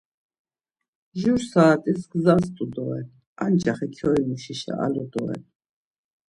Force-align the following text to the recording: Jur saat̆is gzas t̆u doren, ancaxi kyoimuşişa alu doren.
Jur 1.19 1.39
saat̆is 1.51 2.01
gzas 2.11 2.45
t̆u 2.55 2.65
doren, 2.73 3.07
ancaxi 3.43 3.87
kyoimuşişa 3.95 4.73
alu 4.85 5.03
doren. 5.13 5.43